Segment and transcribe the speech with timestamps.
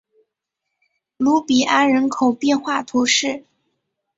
[1.17, 3.45] 卢比安人口变化图示